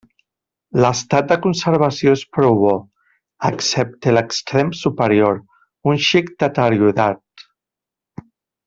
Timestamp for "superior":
4.81-5.41